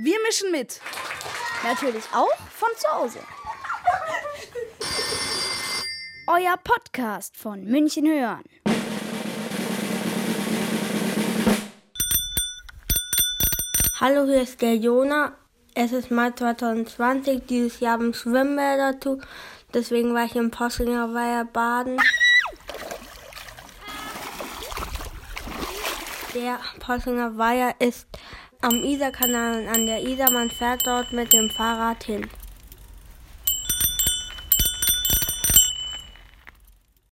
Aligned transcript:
Wir 0.00 0.16
mischen 0.22 0.52
mit. 0.52 0.80
Natürlich 1.64 2.04
auch 2.14 2.36
von 2.54 2.68
zu 2.76 2.88
Hause. 2.88 3.18
Euer 6.28 6.56
Podcast 6.62 7.36
von 7.36 7.64
München 7.64 8.06
hören. 8.06 8.44
Hallo, 13.98 14.24
hier 14.26 14.42
ist 14.42 14.62
der 14.62 14.76
Jona. 14.76 15.32
Es 15.74 15.90
ist 15.90 16.12
Mai 16.12 16.30
2020. 16.30 17.46
Dieses 17.48 17.80
Jahr 17.80 17.94
haben 17.94 18.14
Schwimmbäder 18.14 19.00
zu. 19.00 19.20
Deswegen 19.74 20.14
war 20.14 20.26
ich 20.26 20.36
im 20.36 20.52
Possinger 20.52 21.12
Weiher 21.12 21.44
baden. 21.44 21.96
Der 26.34 26.60
Possinger 26.78 27.36
Weiher 27.36 27.74
ist 27.80 28.06
am 28.60 28.82
Isarkanal 28.82 29.60
und 29.60 29.68
an 29.68 29.86
der 29.86 30.02
Isar. 30.02 30.30
Man 30.30 30.50
fährt 30.50 30.86
dort 30.86 31.12
mit 31.12 31.32
dem 31.32 31.50
Fahrrad 31.50 32.02
hin. 32.04 32.26